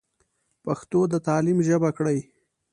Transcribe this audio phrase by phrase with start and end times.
[0.63, 2.19] پښتو د تعليم ژبه کړئ.